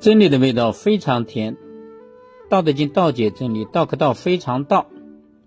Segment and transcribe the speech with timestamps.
[0.00, 1.54] 真理的味道非常甜，
[2.48, 4.86] 《道德经》道解真理，道可道非常道。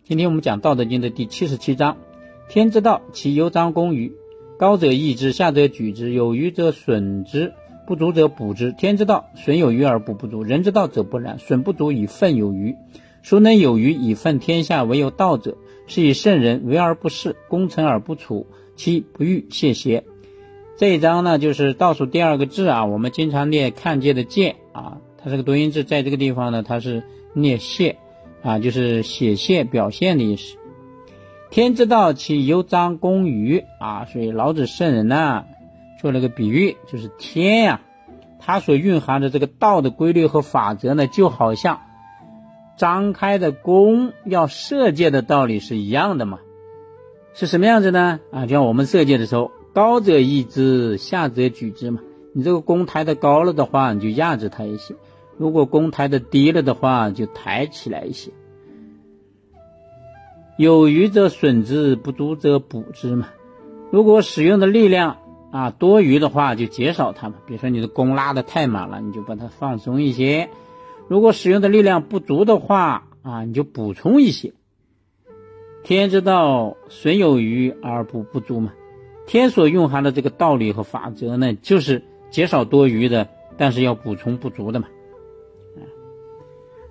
[0.04, 1.96] 今天我们讲《道德经》的第七十七章：
[2.49, 4.11] 天之道，其犹张弓于
[4.59, 7.53] 高者益之，下者举之，有余则损之，
[7.87, 8.73] 不足者补之。
[8.73, 12.75] 天之道，损有余而补不足；人之道则不然，损不足以奋有余。
[13.21, 14.83] 孰能有余以奋天下？
[14.83, 15.55] 唯有道者。
[15.88, 20.04] 是以圣人为而不恃，攻成而不处，其不欲谢邪。
[20.82, 22.86] 这一章呢，就是倒数第二个字啊。
[22.86, 27.98] 我们经常念看见的见啊，它这个多音字在这个地方呢，它是念谢
[28.41, 30.57] 啊，就是写谢表现的意思。
[31.52, 35.45] 天之道，其犹张弓于啊，所以老子圣人呢，
[36.02, 37.82] 做了个比喻，就是天呀，
[38.40, 41.82] 它所蕴含的这个道的规律和法则呢，就好像
[42.76, 46.40] 张开的弓要射箭的道理是一样的嘛。
[47.35, 48.20] 是什么样子呢？
[48.32, 49.52] 啊，就像我们射箭的时候。
[49.73, 52.02] 高者抑之，下者举之嘛。
[52.34, 54.95] 你这个弓抬得高了的话，你就压制它一些；
[55.38, 58.31] 如果弓抬得低了的话，就抬起来一些。
[60.57, 63.29] 有余则损之，不足则补之嘛。
[63.91, 65.18] 如果使用的力量
[65.51, 67.35] 啊多余的话，就减少它嘛。
[67.47, 70.50] 比如说你的弓拉得太满了，你就把它放松一些；
[71.07, 74.53] 如果使用的力量不足的话啊，你就补充一些。
[75.84, 78.74] 天之道，损有余而补不足嘛。
[79.31, 84.90] 天所蕴含的这个道理和法则呢，就是减少多余的，但是要补充不足的嘛。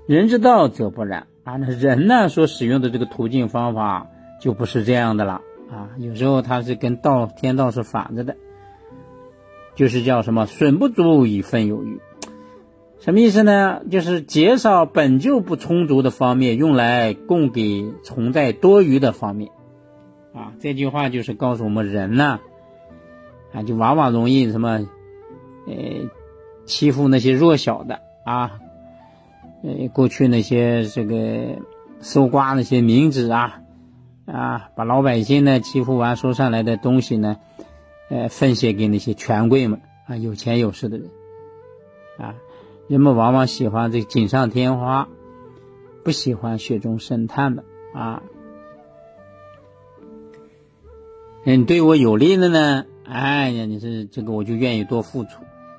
[0.06, 4.06] 人之道则不然啊，那人呢所使用的这个途径方法
[4.40, 5.90] 就不是这样的了啊。
[5.98, 8.36] 有时候它是跟道天道是反着的，
[9.74, 12.00] 就是叫什么损不足以奋有余，
[13.00, 13.82] 什么意思呢？
[13.90, 19.50] 就是减少本就不充足的方面，用来供给存在多余的方面。
[20.32, 22.38] 啊，这句话就是告诉我们人呢，
[23.52, 24.86] 啊，就往往容易什么，
[25.66, 25.74] 呃，
[26.66, 28.60] 欺负那些弱小的啊，
[29.64, 31.58] 呃，过去那些这个
[32.00, 33.60] 搜刮那些民脂啊，
[34.24, 37.38] 啊，把老百姓呢欺负完收上来的东西呢，
[38.08, 41.10] 呃，分献给那些权贵们啊，有钱有势的人，
[42.18, 42.36] 啊，
[42.86, 45.08] 人们往往喜欢这锦上添花，
[46.04, 48.22] 不喜欢雪中送炭的啊。
[51.42, 52.84] 人对我有利的呢？
[53.04, 55.30] 哎呀，你是这个，我就愿意多付出。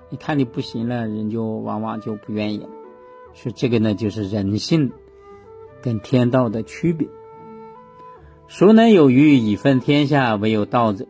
[0.09, 2.67] 你看你不行了，人就往往就不愿意了。
[3.33, 4.91] 所以这个呢，就是人性
[5.81, 7.07] 跟天道的区别。
[8.47, 10.35] 孰能有余以分天下？
[10.35, 11.05] 唯有道者。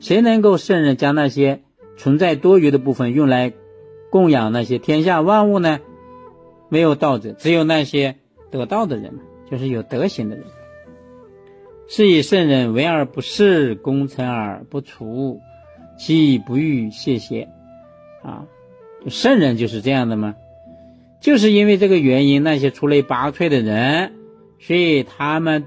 [0.00, 1.62] 谁能够胜任将那些
[1.96, 3.52] 存在多余的部分用来
[4.10, 5.80] 供养那些天下万物呢？
[6.70, 8.16] 没有道者，只有那些
[8.50, 9.18] 得道的人，
[9.50, 10.44] 就是有德行的人。
[11.88, 15.40] 是以圣人为而不恃，功成而不处，
[15.98, 17.48] 其不欲谢邪？
[18.22, 18.44] 啊，
[19.08, 20.34] 圣人就是这样的吗？
[21.20, 24.12] 就是因为这个原因，那些出类拔萃的人，
[24.60, 25.64] 所以他们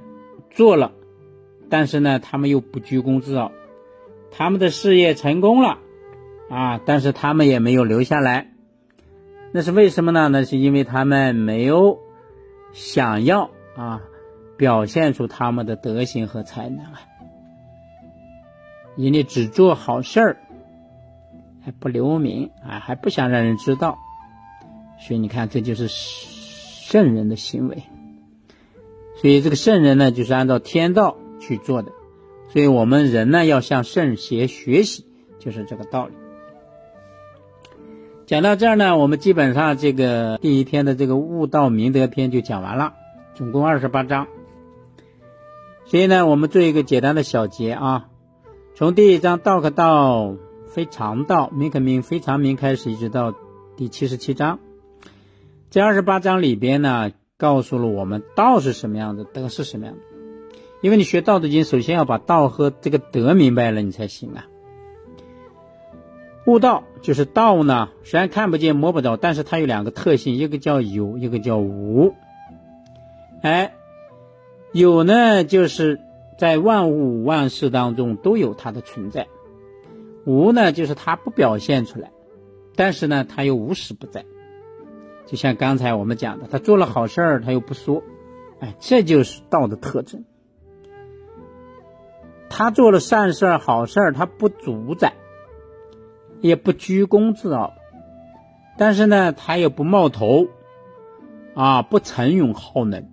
[0.52, 0.92] 做了，
[1.70, 3.52] 但是呢，他们又不居功自傲，
[4.30, 5.80] 他们的事业成功了，
[6.50, 8.54] 啊，但是他们也没有留下来，
[9.52, 10.30] 那是为什么呢？
[10.30, 12.00] 那是因为他们没有
[12.74, 14.04] 想要啊。
[14.62, 17.02] 表现出他们的德行和才能啊！
[18.96, 20.38] 人家只做好事儿，
[21.66, 23.98] 还不留名啊，还不想让人知道，
[25.00, 27.82] 所以你看，这就是圣人的行为。
[29.20, 31.92] 所以这个圣人呢，就是按照天道去做的。
[32.50, 35.08] 所以我们人呢，要向圣贤学习，
[35.40, 36.14] 就是这个道理。
[38.28, 42.94] 讲到这儿呢，我们基本上这个第一篇的这个悟道明德篇就讲完了，
[43.34, 44.28] 总共二十八章。
[45.86, 48.08] 所以呢，我们做一个简单的小结啊，
[48.76, 50.36] 从第一章“道可道，
[50.68, 53.34] 非常道；名可名，非常名”开始，一直到
[53.76, 54.60] 第七十七章，
[55.70, 60.02] 这二十八章里边呢，告诉了我们道是什么样子，德是什么样的。
[60.82, 64.46] 因为你学《道德经》，首先要把道和这个德明白了，你才行啊。
[66.46, 72.14] 悟道就是道呢，虽然看不见摸不着，但是它有两个特性，一个叫有，一个叫无。
[73.42, 73.74] 哎。
[74.74, 76.00] 有呢，就是
[76.38, 79.24] 在万物万事当中都有它的存在；
[80.26, 82.12] 无呢，就是它不表现出来，
[82.76, 84.24] 但是呢，它又无时不在。
[85.26, 88.02] 就像刚才我们讲的，他做了好事儿，他又不说，
[88.60, 90.24] 哎，这就是道的特征。
[92.50, 95.14] 他做了善事儿、好事儿，他不主宰，
[96.42, 97.74] 也不居功自傲，
[98.78, 100.48] 但是呢，他也不冒头，
[101.56, 103.10] 啊，不逞勇好能。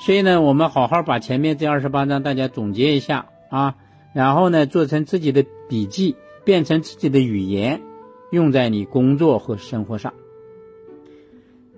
[0.00, 3.76] 所以呢，我们好好把前面这二十八章大家总结一下啊，
[4.14, 7.82] 然后呢，做成自己的笔记，变成自己的语言，
[8.30, 10.14] 用在你工作和生活上。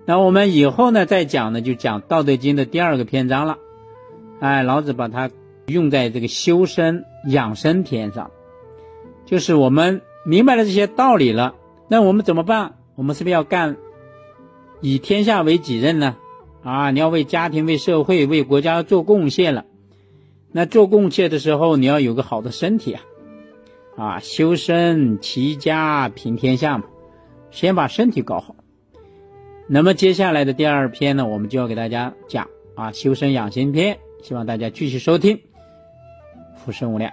[0.05, 3.57] 那我们以后呢，再讲呢，就讲《道德经》的第二个篇章了。
[4.39, 5.29] 哎，老子把它
[5.67, 8.31] 用在这个修身养生篇上，
[9.25, 11.55] 就是我们明白了这些道理了，
[11.89, 12.75] 那我们怎么办？
[12.95, 13.75] 我们是不是要干
[14.79, 16.15] 以天下为己任呢？
[16.63, 19.65] 啊，你要为家庭、为社会、为国家做贡献了。
[20.51, 23.01] 那做贡献的时候，你要有个好的身体啊，
[23.97, 26.85] 啊，修身齐家平天下嘛，
[27.51, 28.55] 先把身体搞好。
[29.67, 35.39] 那么接下来的第二篇呢，我们就要给大家讲啊，修身养心篇，希望大家继续收听，
[36.55, 37.11] 福生无量。